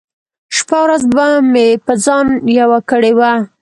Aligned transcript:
شپه 0.55 0.77
ورځ 0.85 1.03
به 1.15 1.25
مې 1.51 1.67
په 1.85 1.93
ځان 2.05 2.27
يوه 2.59 2.79
کړې 2.89 3.11
وه. 3.17 3.33